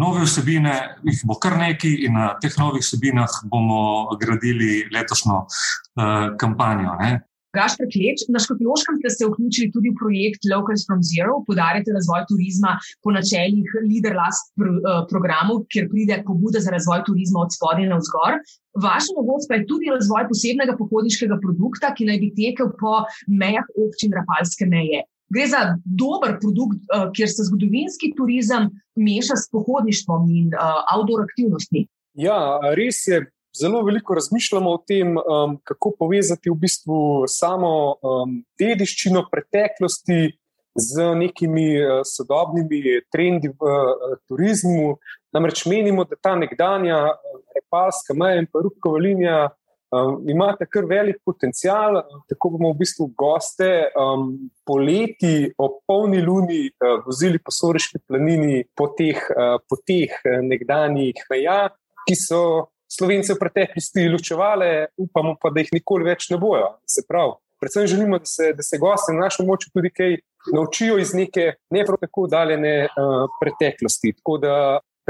Nove 0.00 0.24
vsebine, 0.24 0.74
jih 1.04 1.24
bo 1.28 1.36
kar 1.42 1.58
nekaj, 1.60 1.96
in 2.06 2.14
na 2.16 2.30
teh 2.40 2.54
novih 2.58 2.84
vsebinah 2.84 3.40
bomo 3.52 3.80
gradili 4.20 4.86
letošnjo 4.94 5.40
uh, 5.44 6.30
kampanjo. 6.40 6.94
Ne. 7.02 7.18
Gašpor 7.56 7.88
Kleč, 7.90 8.22
na 8.30 8.38
Škofijoškem 8.38 8.98
ste 9.00 9.10
se 9.10 9.26
vključili 9.26 9.72
tudi 9.74 9.90
v 9.90 9.98
projekt 9.98 10.46
Locals 10.52 10.84
from 10.86 11.00
Zero, 11.10 11.40
podarjate 11.48 11.96
razvoj 11.96 12.22
turizma 12.30 12.76
po 13.02 13.10
načeljih 13.16 13.66
Leader 13.90 14.14
Last 14.20 14.52
pr 14.58 14.70
uh, 14.70 15.00
programu, 15.10 15.58
kjer 15.72 15.88
pride 15.90 16.20
pobuda 16.28 16.62
za 16.62 16.70
razvoj 16.76 17.02
turizma 17.08 17.42
od 17.44 17.50
spodaj 17.56 17.90
na 17.90 17.98
vzgor. 18.02 18.38
Vaša 18.86 19.18
novost 19.18 19.50
pa 19.50 19.58
je 19.58 19.66
tudi 19.72 19.90
razvoj 19.96 20.28
posebnega 20.30 20.78
pohodniškega 20.78 21.40
produkta, 21.44 21.90
ki 21.96 22.06
naj 22.10 22.22
bi 22.22 22.34
tekel 22.38 22.70
po 22.82 23.00
mejah 23.42 23.66
občin 23.84 24.14
Rapalske 24.20 24.70
meje. 24.76 25.02
Gre 25.30 25.46
za 25.46 25.60
dober 25.84 26.36
produkt, 26.42 26.80
uh, 26.90 27.08
kjer 27.14 27.28
se 27.30 27.46
zgodovinski 27.46 28.12
turizem 28.18 28.70
meša 28.98 29.36
s 29.38 29.50
pohodništvom 29.52 30.30
in 30.30 30.54
uh, 30.54 30.80
outdoor 30.94 31.22
aktivnostmi. 31.28 31.86
Ja, 32.18 32.58
res 32.76 33.06
je. 33.06 33.26
Zelo 33.60 33.82
veliko 33.82 34.14
razmišljamo 34.14 34.70
o 34.70 34.78
tem, 34.86 35.16
um, 35.18 35.56
kako 35.66 35.90
povezati 35.98 36.50
v 36.50 36.54
bistvu 36.54 36.98
samo 37.26 37.70
um, 37.98 38.36
dediščino 38.58 39.24
preteklosti 39.32 40.20
z 40.78 41.06
nekimi 41.18 41.64
uh, 41.82 42.04
sodobnimi 42.06 43.00
trendi 43.10 43.50
v 43.50 43.72
uh, 43.72 44.14
turizmu. 44.30 45.00
Namreč 45.34 45.64
menimo, 45.66 46.04
da 46.06 46.14
ta 46.22 46.36
nekdanja 46.38 47.00
uh, 47.10 47.40
repalska 47.56 48.14
meja 48.14 48.38
in 48.38 48.46
pa 48.46 48.62
rukova 48.62 49.02
linija 49.02 49.40
Um, 49.90 50.20
imate 50.30 50.68
kar 50.70 50.84
velik 50.86 51.16
potencial, 51.26 51.96
tako 52.30 52.52
bomo 52.54 52.68
v 52.70 52.78
bistvu 52.84 53.08
goste 53.18 53.88
um, 53.98 54.36
poleti 54.62 55.48
ob 55.58 55.80
polni 55.82 56.20
luni 56.22 56.60
uh, 56.70 57.00
vozili 57.02 57.40
po 57.42 57.50
Soriški 57.50 57.98
planini 58.06 58.62
po 58.70 58.92
teh, 58.94 59.18
uh, 59.34 59.56
po 59.66 59.80
teh 59.82 60.14
uh, 60.14 60.36
nekdanjih 60.46 61.24
meja, 61.32 61.64
ki 62.06 62.14
so 62.14 62.42
Slovence 62.90 63.34
v 63.34 63.38
preteklosti 63.38 64.06
ločevale, 64.10 64.70
upamo 64.98 65.34
pa, 65.42 65.50
da 65.50 65.62
jih 65.62 65.74
nikoli 65.80 66.06
več 66.06 66.28
ne 66.30 66.38
bojo. 66.38 66.70
Se 66.86 67.02
pravi, 67.06 67.34
predvsem 67.58 67.90
želimo, 67.90 68.18
da 68.22 68.30
se, 68.30 68.52
da 68.54 68.66
se 68.66 68.78
gosti 68.78 69.14
na 69.14 69.26
našem 69.26 69.50
moču 69.50 69.74
tudi 69.74 69.90
kaj 69.90 70.20
naučijo 70.54 70.98
iz 71.02 71.16
neke 71.18 71.56
ne 71.70 71.84
prav 71.86 71.98
tako 71.98 72.28
daljene 72.30 72.76
uh, 72.86 73.26
preteklosti. 73.42 74.14
Tako 74.22 74.38
da 74.38 74.54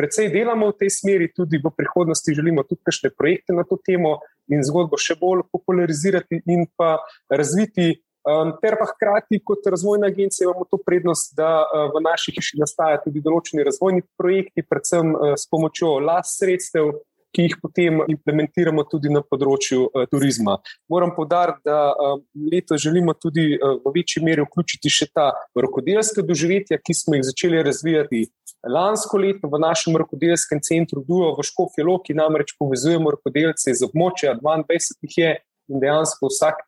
Predvsej 0.00 0.32
delamo 0.32 0.72
v 0.72 0.80
tej 0.80 0.90
smeri, 0.96 1.28
tudi 1.28 1.60
v 1.60 1.68
prihodnosti 1.68 2.32
želimo 2.32 2.64
tudi 2.64 2.80
kakšne 2.88 3.12
projekte 3.12 3.52
na 3.52 3.68
to 3.68 3.76
temo 3.76 4.24
in 4.48 4.64
zgodbo 4.64 4.96
še 4.96 5.12
bolj 5.20 5.44
popularizirati 5.52 6.40
in 6.48 6.64
pa 6.72 6.96
razviti. 7.28 8.00
Um, 8.20 8.52
ter 8.60 8.76
pa 8.76 8.84
hkrati, 8.84 9.38
kot 9.44 9.64
razvojna 9.64 10.08
agencija, 10.12 10.44
imamo 10.44 10.66
to 10.68 10.76
prednost, 10.76 11.32
da 11.36 11.64
uh, 11.64 11.88
v 11.92 12.02
naši 12.04 12.34
hiši 12.36 12.58
nastajajo 12.60 13.00
tudi 13.06 13.20
določeni 13.24 13.64
razvojni 13.64 14.04
projekti, 14.20 14.64
predvsem 14.64 15.14
uh, 15.16 15.36
s 15.40 15.48
pomočjo 15.48 15.94
last 16.04 16.36
sredstev, 16.36 16.92
ki 17.32 17.46
jih 17.46 17.56
potem 17.62 18.02
implementiramo 18.10 18.84
tudi 18.90 19.12
na 19.12 19.22
področju 19.24 19.86
uh, 19.86 20.04
turizma. 20.10 20.58
Moram 20.92 21.14
povdariti, 21.16 21.64
da 21.68 21.78
uh, 21.92 22.18
letos 22.52 22.82
želimo 22.82 23.14
tudi 23.16 23.54
uh, 23.54 23.78
v 23.84 23.94
večji 23.94 24.24
meri 24.26 24.44
vključiti 24.44 24.92
še 24.92 25.08
ta 25.14 25.30
rokodelska 25.56 26.24
doživetja, 26.26 26.80
ki 26.82 26.96
smo 26.96 27.16
jih 27.16 27.24
začeli 27.30 27.62
razvijati. 27.66 28.26
Lansko 28.68 29.16
leto 29.16 29.48
v 29.48 29.58
našem 29.58 29.96
rokodelskem 29.96 30.60
centru 30.60 31.00
Duo 31.00 31.32
v 31.32 31.44
Škofje 31.44 31.84
Loki 31.84 32.12
namreč 32.12 32.52
povezujemo 32.60 33.16
rokodelce 33.16 33.72
iz 33.72 33.80
območja, 33.86 34.36
22 34.36 35.00
jih 35.06 35.16
je 35.16 35.30
in 35.70 35.80
dejansko 35.80 36.28
vsak, 36.28 36.66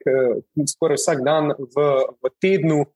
skoraj 0.72 0.96
vsak 0.96 1.20
dan 1.26 1.52
v, 1.52 1.87
v 2.22 2.32
tednu 2.40 2.87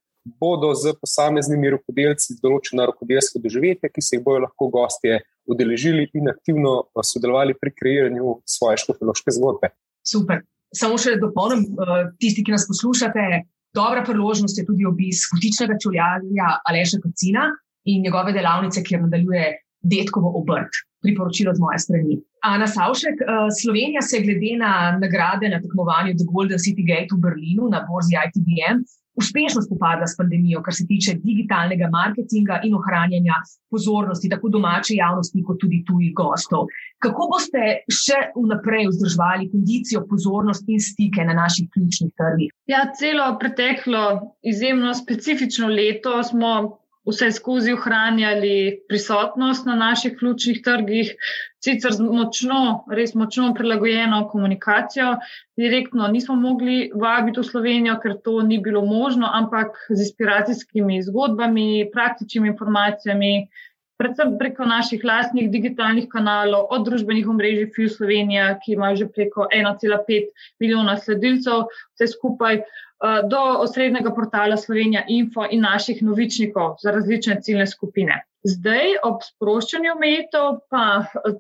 bodo 0.41 0.73
z 0.75 0.95
posameznimi 0.99 1.71
rokodelci 1.77 2.39
določena 2.41 2.87
rokodelska 2.89 3.43
doživetja, 3.43 3.91
ki 3.93 4.03
se 4.03 4.17
jih 4.17 4.25
bodo 4.25 4.47
lahko 4.47 4.71
gostje 4.73 5.21
udeležili 5.47 6.09
in 6.17 6.33
aktivno 6.33 6.89
sodelovali 7.05 7.55
pri 7.59 7.75
kreiranju 7.77 8.41
svoje 8.49 8.81
škofološke 8.83 9.35
zgodbe. 9.37 9.71
Super. 10.07 10.41
Samo 10.75 10.97
še 10.99 11.15
dopolnim, 11.21 11.69
eh, 11.69 12.09
tisti, 12.19 12.43
ki 12.43 12.57
nas 12.57 12.67
poslušate, 12.67 13.45
dobra 13.77 14.03
priložnost 14.09 14.59
je 14.59 14.65
tudi 14.67 14.89
obisk 14.89 15.37
kotičnega 15.37 15.77
čuljarja 15.85 16.49
Aleša 16.65 16.99
Kocina 17.05 17.53
in 17.87 18.03
njegove 18.03 18.33
delavnice, 18.33 18.83
kjer 18.83 19.03
nadaljuje 19.07 19.47
detkovo 19.83 20.33
obrt. 20.41 20.83
Priporočilo 21.05 21.55
z 21.55 21.63
moje 21.63 21.79
strani. 21.79 22.19
Ana 22.43 22.67
Savšek, 22.67 23.17
eh, 23.23 23.49
Slovenija 23.61 24.03
se 24.03 24.21
glede 24.27 24.53
na 24.59 24.73
nagrade 25.03 25.49
na 25.49 25.61
tekmovanju 25.65 26.15
The 26.19 26.27
Golden 26.33 26.61
City 26.67 26.85
Gate 26.91 27.15
v 27.15 27.23
Berlinu 27.27 27.71
na 27.75 27.81
borzi 27.89 28.15
ITBM 28.27 28.83
uspešno 29.17 29.63
spopadla 29.63 30.07
s 30.07 30.17
pandemijo, 30.17 30.63
kar 30.63 30.75
se 30.75 30.87
tiče 30.87 31.15
digitalnega 31.25 31.89
marketinga 31.99 32.61
in 32.65 32.75
ohranjanja 32.75 33.37
pozornosti 33.71 34.29
tako 34.29 34.49
domače 34.57 34.95
javnosti, 34.95 35.45
kot 35.47 35.61
tudi 35.61 35.83
tujih 35.89 36.13
gostov. 36.21 36.69
Kako 37.05 37.29
boste 37.33 37.63
še 38.03 38.19
vnaprej 38.37 38.91
vzdrževali 38.93 39.51
kondicijo, 39.53 40.05
pozornost 40.11 40.69
in 40.69 40.81
stike 40.81 41.25
na 41.29 41.37
naših 41.43 41.69
ključnih 41.73 42.13
trgih? 42.21 42.53
Ja, 42.73 42.85
celo 42.99 43.31
preteklo 43.41 44.05
izjemno 44.43 44.95
specifično 44.95 45.69
leto 45.73 46.23
smo 46.23 46.53
vse 47.07 47.31
skozi 47.33 47.73
ohranjali 47.73 48.83
prisotnost 48.89 49.67
na 49.67 49.75
naših 49.75 50.17
ključnih 50.19 50.63
trgih, 50.65 51.13
sicer 51.65 51.95
z 51.95 52.03
močno, 52.03 52.85
res 52.91 53.15
močno 53.15 53.53
prilagojeno 53.55 54.25
komunikacijo. 54.29 55.13
Direktno 55.57 56.09
nismo 56.09 56.37
mogli 56.37 56.91
vabiti 56.95 57.41
v 57.41 57.47
Slovenijo, 57.51 57.99
ker 58.03 58.19
to 58.25 58.41
ni 58.43 58.59
bilo 58.59 58.85
možno, 58.87 59.31
ampak 59.33 59.79
z 59.89 60.01
inspiracijskimi 60.09 61.03
zgodbami, 61.03 61.89
praktičnimi 61.93 62.53
informacijami. 62.55 63.33
Predvsem 63.97 64.35
preko 64.39 64.67
naših 64.69 65.05
lastnih 65.05 65.51
digitalnih 65.51 66.09
kanalov, 66.13 66.67
od 66.71 66.85
družbenih 66.85 67.29
omrežij 67.33 67.71
FIU 67.73 67.89
Slovenija, 67.89 68.51
ki 68.61 68.75
ima 68.77 68.95
že 68.95 69.09
preko 69.09 69.49
1,5 69.49 70.29
milijona 70.61 70.99
sledilcev, 71.01 71.71
vse 71.97 72.11
skupaj, 72.13 72.61
Eh, 72.97 73.29
do 73.29 73.39
osrednjega 73.61 74.11
portala 74.15 74.57
Slovenija 74.57 75.03
Info 75.09 75.45
in 75.51 75.61
naših 75.61 76.03
novičnikov 76.03 76.77
za 76.83 76.91
različne 76.91 77.37
ciljne 77.43 77.67
skupine. 77.67 78.23
Zdaj, 78.49 78.95
ob 79.05 79.21
sproščanju 79.27 79.91
omejitev, 79.93 80.47
pa, 80.71 80.85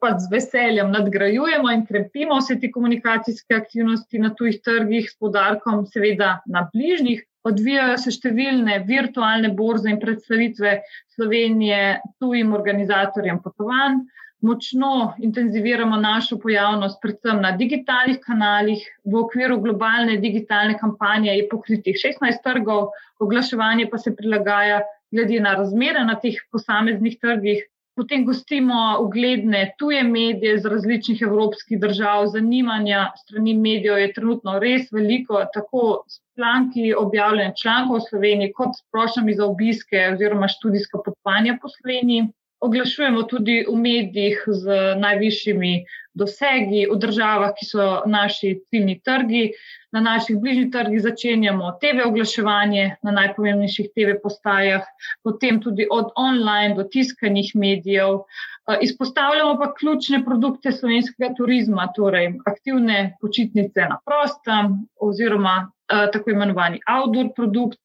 pa 0.02 0.10
z 0.20 0.28
veseljem 0.32 0.90
nadgrajujemo 0.92 1.72
in 1.72 1.86
krepimo 1.88 2.36
vse 2.42 2.58
te 2.60 2.68
komunikacijske 2.74 3.56
aktivnosti 3.56 4.20
na 4.20 4.34
tujih 4.36 4.58
trgih, 4.60 5.08
s 5.08 5.16
podarkom, 5.16 5.86
seveda, 5.88 6.42
na 6.46 6.66
bližnjih. 6.74 7.24
Odvijajo 7.46 7.96
se 8.02 8.10
številne 8.10 8.80
virtualne 8.88 9.52
borze 9.54 9.90
in 9.92 10.00
predstavitve 10.02 10.80
Slovenije 11.14 11.80
tujim 12.18 12.52
organizatorjem 12.56 13.38
potovanj 13.44 14.00
močno 14.46 15.14
intenziviramo 15.18 15.96
našo 15.96 16.38
pojavnost, 16.38 16.98
predvsem 17.02 17.40
na 17.42 17.52
digitalnih 17.56 18.18
kanalih. 18.24 18.82
V 19.04 19.22
okviru 19.22 19.58
globalne 19.64 20.18
digitalne 20.22 20.76
kampanje 20.78 21.32
je 21.32 21.48
pokritih 21.50 21.96
16 22.02 22.42
trgov, 22.44 22.90
oglaševanje 23.20 23.88
pa 23.90 23.98
se 23.98 24.14
prilagaja 24.16 24.82
glede 25.10 25.40
na 25.40 25.54
razmere 25.56 26.04
na 26.04 26.18
teh 26.20 26.38
posameznih 26.52 27.18
trgih. 27.22 27.64
Potem 27.96 28.24
gostimo 28.28 28.78
ugledne 29.00 29.60
tuje 29.78 30.02
medije 30.04 30.58
z 30.60 30.72
različnih 30.72 31.22
evropskih 31.22 31.78
držav. 31.80 32.26
Zanimanja 32.34 33.06
strani 33.22 33.54
medijev 33.54 33.98
je 33.98 34.12
trenutno 34.12 34.58
res 34.64 34.90
veliko, 34.92 35.40
tako 35.54 35.84
s 36.08 36.20
članki 36.36 36.90
objavljene 37.04 37.54
člankov 37.62 38.02
v 38.02 38.08
Sloveniji, 38.08 38.52
kot 38.58 38.76
s 38.76 38.84
prošnjami 38.92 39.38
za 39.38 39.46
obiske 39.46 40.02
oziroma 40.12 40.48
študijska 40.58 41.00
potovanja 41.06 41.56
po 41.62 41.72
Sloveniji 41.78 42.28
oglašujemo 42.60 43.22
tudi 43.22 43.64
v 43.68 43.76
medijih 43.76 44.44
z 44.46 44.94
najvišjimi 45.00 45.84
dosegi, 46.16 46.86
v 46.90 46.96
državah, 46.98 47.52
ki 47.56 47.66
so 47.68 47.86
naši 48.06 48.56
ciljni 48.70 49.00
trgi. 49.04 49.50
Na 49.92 50.00
naših 50.00 50.36
bližnjih 50.40 50.70
trgih 50.72 51.00
začenjamo 51.00 51.70
TV 51.80 52.04
oglaševanje 52.04 52.96
na 53.06 53.12
najpomembnejših 53.16 53.92
TV 53.94 54.16
postajah, 54.22 54.84
potem 55.24 55.60
tudi 55.62 55.86
od 55.90 56.10
online 56.16 56.74
do 56.76 56.84
tiskanih 56.84 57.52
medijev. 57.54 58.26
Izpostavljamo 58.82 59.54
pa 59.60 59.70
ključne 59.78 60.24
produkte 60.24 60.72
slovenskega 60.72 61.32
turizma, 61.38 61.86
torej 61.96 62.34
aktivne 62.50 63.16
počitnice 63.20 63.86
na 63.88 64.00
prostem 64.04 64.82
oziroma 65.00 65.70
tako 65.86 66.30
imenovani 66.30 66.80
outdoor 66.90 67.30
produkt, 67.36 67.78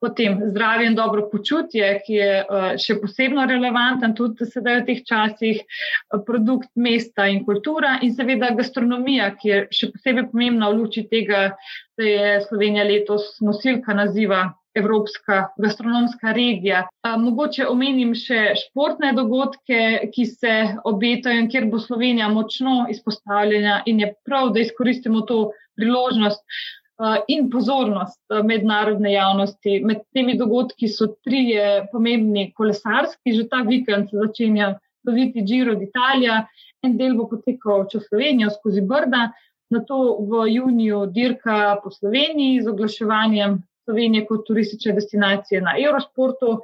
potem 0.00 0.38
zdravje 0.50 0.86
in 0.86 0.94
dobro 0.94 1.28
počutje, 1.30 1.88
ki 2.06 2.14
je 2.14 2.34
uh, 2.42 2.68
še 2.80 2.98
posebno 3.02 3.46
relevanten 3.50 4.14
tudi 4.18 4.46
sedaj 4.46 4.82
v 4.82 4.86
teh 4.90 5.02
časih, 5.06 5.62
uh, 5.62 6.22
produkt 6.26 6.70
mesta 6.76 7.26
in 7.30 7.44
kultura 7.46 7.98
in 8.02 8.14
seveda 8.14 8.52
gastronomija, 8.58 9.32
ki 9.40 9.50
je 9.52 9.58
še 9.74 9.90
posebej 9.96 10.30
pomembna 10.30 10.70
v 10.70 10.82
luči 10.82 11.06
tega, 11.10 11.50
da 11.98 12.06
je 12.06 12.38
Slovenija 12.46 12.86
letos 12.88 13.36
nosilka 13.44 13.96
naziva. 13.96 14.48
Evropska 14.78 15.48
gastronomska 15.58 16.30
regija. 16.36 16.84
A, 17.02 17.16
mogoče 17.18 17.64
omenim 17.66 18.12
še 18.14 18.52
športne 18.60 19.10
dogodke, 19.16 20.10
ki 20.14 20.26
se 20.28 20.52
obetajo 20.86 21.40
in 21.40 21.48
kjer 21.50 21.66
bo 21.72 21.80
Slovenija 21.82 22.28
močno 22.30 22.84
izpostavljena, 22.92 23.80
in 23.90 24.04
je 24.04 24.12
prav, 24.28 24.52
da 24.54 24.62
izkoristimo 24.62 25.24
to 25.26 25.40
priložnost, 25.74 26.44
Eh, 26.44 26.77
in 27.26 27.50
pozornost 27.50 28.20
eh, 28.30 28.42
mednarodne 28.42 29.12
javnosti. 29.12 29.80
Med 29.84 30.04
temi 30.14 30.36
dogodki 30.38 30.88
so 30.90 31.12
tri 31.24 31.52
pomembni 31.92 32.50
kolesarski, 32.56 33.34
že 33.36 33.48
ta 33.48 33.62
vikend 33.66 34.10
se 34.10 34.18
začenja 34.18 34.74
loviti 35.06 35.44
Giro 35.46 35.74
d'Italia, 35.78 36.42
en 36.82 36.96
del 36.98 37.14
bo 37.18 37.28
potekal 37.30 37.86
čez 37.90 38.08
Slovenijo 38.08 38.50
skozi 38.54 38.82
Brda, 38.86 39.28
na 39.70 39.80
to 39.84 40.18
v 40.24 40.46
juniju 40.54 41.06
dirka 41.12 41.78
po 41.82 41.90
Sloveniji 41.90 42.62
z 42.62 42.70
oglaševanjem 42.72 43.58
Slovenije 43.88 44.26
kot 44.28 44.46
turistične 44.48 44.94
destinacije 44.96 45.60
na 45.64 45.74
Eurosportu. 45.80 46.60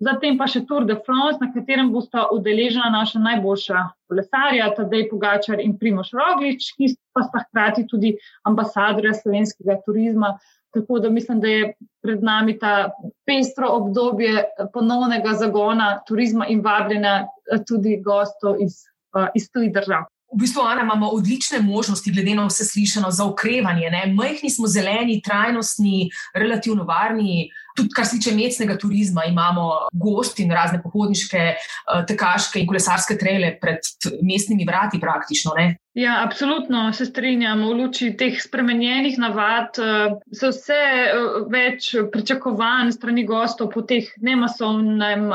Zatem 0.00 0.38
pa 0.40 0.46
še 0.48 0.62
Tour 0.64 0.86
de 0.88 0.96
France, 1.04 1.36
na 1.42 1.50
katerem 1.52 1.90
bosta 1.92 2.24
udeležena 2.32 2.88
naša 2.88 3.20
najboljša 3.20 3.82
kolesarja, 4.08 4.70
Tadej 4.78 5.10
Pogačar 5.10 5.60
in 5.60 5.74
Primoš 5.76 6.14
Roglič, 6.16 6.70
ki 6.78 6.94
pa 7.12 7.26
sta 7.26 7.42
hkrati 7.44 7.84
tudi 7.90 8.14
ambasadorja 8.48 9.12
slovenskega 9.18 9.76
turizma. 9.84 10.38
Tako 10.72 11.02
da 11.04 11.10
mislim, 11.10 11.42
da 11.42 11.52
je 11.52 11.72
pred 12.00 12.22
nami 12.24 12.54
ta 12.58 12.92
pestro 13.28 13.68
obdobje 13.76 14.46
ponovnega 14.72 15.34
zagona 15.36 15.90
turizma 16.08 16.46
in 16.48 16.62
vabljenja 16.64 17.26
tudi 17.68 17.98
gostov 18.00 18.56
iz, 18.62 18.86
iz 19.34 19.50
tujih 19.52 19.72
držav. 19.74 20.08
V 20.30 20.38
bistvu, 20.38 20.62
Ana, 20.62 20.82
imamo 20.82 21.08
odlične 21.10 21.58
možnosti, 21.58 22.12
glede 22.14 22.36
na 22.38 22.44
vse 22.46 22.64
slišano, 22.64 23.10
za 23.10 23.24
okrevanje. 23.26 23.90
Ne? 23.90 24.02
Majhni 24.14 24.50
smo 24.50 24.66
zeleni, 24.70 25.18
trajnostni, 25.22 26.10
relativno 26.34 26.84
varni. 26.86 27.50
Tudi, 27.76 27.92
kar 27.96 28.06
se 28.06 28.18
tiče 28.18 28.34
mestnega 28.34 28.76
turizma, 28.78 29.24
imamo 29.28 29.68
gosti 29.92 30.42
in 30.42 30.54
razne 30.54 30.80
pohodniške, 30.82 31.38
eh, 31.38 32.02
tekaške 32.08 32.60
in 32.60 32.66
kolesarske 32.66 33.18
trele 33.18 33.54
pred 33.60 33.86
mestnimi 34.22 34.66
vrati, 34.66 35.00
praktično. 35.00 35.54
Ne? 35.56 35.76
Ja, 35.94 36.20
absolutno 36.24 36.92
se 36.92 37.06
strinjam. 37.06 37.62
V 37.66 37.72
luči 37.80 38.12
teh 38.16 38.38
spremenjenih 38.42 39.18
navad 39.18 39.78
eh, 39.78 40.14
se 40.32 40.52
vse 40.52 40.80
eh, 40.82 41.40
več 41.50 41.90
pričakovanj 42.12 42.92
strani 42.96 43.26
gostov 43.26 43.72
po 43.74 43.82
teh 43.82 44.10
nemasovnem, 44.18 45.30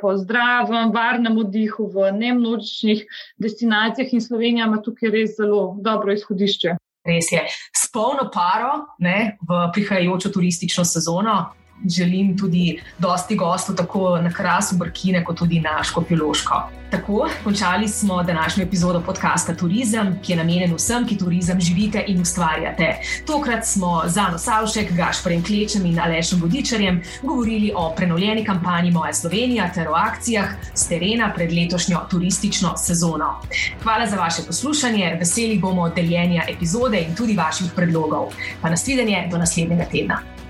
po 0.00 0.14
zdravem, 0.18 0.92
varnem 0.94 1.38
oddihu 1.38 1.88
v 1.94 2.12
nemnočnih 2.18 3.04
destinacijah 3.42 4.12
in 4.12 4.22
Slovenija 4.22 4.66
ima 4.66 4.80
tukaj 4.82 5.10
res 5.14 5.36
zelo 5.38 5.76
dobro 5.82 6.12
izhodišče. 6.12 6.76
Res 7.04 7.32
je. 7.32 7.42
S 7.74 7.90
polno 7.90 8.28
paro 8.30 8.84
ne, 9.02 9.36
v 9.42 9.64
prihajajočo 9.74 10.30
turistično 10.30 10.84
sezono 10.86 11.54
želim 11.88 12.38
tudi 12.38 12.82
dosti 12.98 13.36
gostov, 13.36 13.76
tako 13.76 14.18
na 14.18 14.32
krasu 14.32 14.76
Brkine, 14.76 15.24
kot 15.24 15.38
tudi 15.38 15.60
na 15.60 15.82
Škofjološko. 15.82 16.82
Tako, 16.92 17.28
končali 17.44 17.88
smo 17.88 18.22
današnjo 18.22 18.64
epizodo 18.64 19.00
podcasta 19.00 19.54
Turizem, 19.54 20.18
ki 20.22 20.32
je 20.32 20.36
namenjen 20.36 20.74
vsem, 20.74 21.06
ki 21.08 21.16
turizem 21.18 21.60
živite 21.60 22.04
in 22.06 22.20
ustvarjate. 22.20 22.96
Tokrat 23.26 23.66
smo 23.66 24.02
za 24.06 24.28
Nosavšek, 24.28 24.92
Gašporjem 24.92 25.44
Klečem 25.44 25.86
in 25.86 26.00
Alešem 26.00 26.40
Vodičarjem 26.42 27.02
govorili 27.22 27.72
o 27.76 27.94
prenovljeni 27.96 28.44
kampanji 28.44 28.90
Moja 28.90 29.14
Slovenija 29.14 29.70
ter 29.74 29.88
o 29.88 29.94
akcijah 29.94 30.48
z 30.74 30.88
terena 30.88 31.32
pred 31.34 31.52
letošnjo 31.52 32.00
turistično 32.10 32.76
sezono. 32.76 33.40
Hvala 33.82 34.06
za 34.06 34.16
vaše 34.16 34.42
poslušanje, 34.46 35.16
veseli 35.18 35.58
bomo 35.58 35.88
deljenja 35.88 36.44
epizode 36.48 37.00
in 37.00 37.14
tudi 37.14 37.36
vaših 37.36 37.72
predlogov. 37.76 38.34
Pa 38.62 38.70
nasvidenje 38.70 39.28
do 39.30 39.38
naslednjega 39.38 39.84
tedna. 39.84 40.41